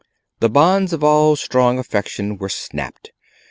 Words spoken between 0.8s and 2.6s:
of all strong affection were